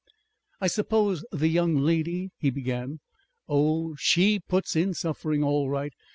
"I 0.59 0.65
suppose 0.65 1.23
the 1.31 1.47
young 1.47 1.75
lady" 1.75 2.31
he 2.39 2.49
began. 2.49 3.01
"Oh! 3.47 3.93
SHE 3.99 4.39
puts 4.47 4.75
in 4.75 4.95
suffering 4.95 5.43
all 5.43 5.69
right. 5.69 5.93